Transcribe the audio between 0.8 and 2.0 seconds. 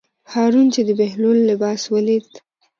د بهلول لباس